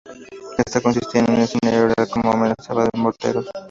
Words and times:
Esta 0.57 0.81
consistía 0.81 1.21
en 1.21 1.29
un 1.29 1.41
escenario 1.41 1.89
real 1.93 2.09
con 2.09 2.25
amenaza 2.25 2.73
de 2.73 2.89
morteros. 2.97 3.45